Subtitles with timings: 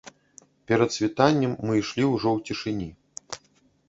[0.69, 2.89] Перад світаннем мы ішлі ўжо ў цішыні.